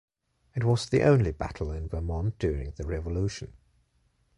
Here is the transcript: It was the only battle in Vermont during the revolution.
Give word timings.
It 0.55 0.63
was 0.63 0.89
the 0.89 1.03
only 1.03 1.31
battle 1.31 1.71
in 1.71 1.87
Vermont 1.87 2.39
during 2.39 2.71
the 2.71 2.87
revolution. 2.87 3.53